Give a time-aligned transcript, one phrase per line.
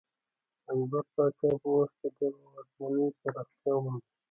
[0.65, 4.09] د اکبر پاچا په وخت کې دغه واکمنۍ پراختیا ومونده.